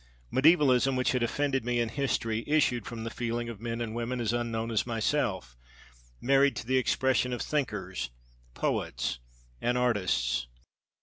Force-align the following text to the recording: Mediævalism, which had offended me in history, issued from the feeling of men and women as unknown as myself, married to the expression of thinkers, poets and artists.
Mediævalism, 0.33 0.95
which 0.97 1.11
had 1.11 1.21
offended 1.21 1.63
me 1.63 1.79
in 1.79 1.89
history, 1.89 2.43
issued 2.47 2.87
from 2.87 3.03
the 3.03 3.11
feeling 3.11 3.49
of 3.49 3.61
men 3.61 3.79
and 3.81 3.93
women 3.93 4.19
as 4.19 4.33
unknown 4.33 4.71
as 4.71 4.87
myself, 4.87 5.55
married 6.19 6.55
to 6.55 6.65
the 6.65 6.77
expression 6.77 7.31
of 7.33 7.41
thinkers, 7.43 8.09
poets 8.55 9.19
and 9.61 9.77
artists. 9.77 10.47